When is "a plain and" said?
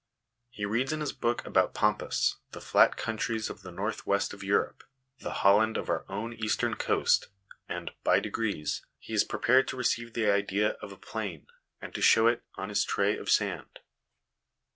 10.91-11.93